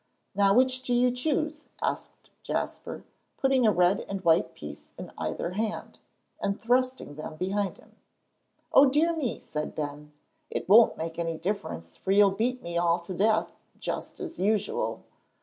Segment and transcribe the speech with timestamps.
[0.33, 3.03] "Now which do you choose?" asked Jasper,
[3.37, 5.99] putting a red and a white piece in either hand,
[6.41, 7.95] and thrusting them behind him.
[8.73, 10.11] "O dear me!" said Ben.
[10.49, 15.03] "It won't make any difference, for you'll beat me all to death, just as usual."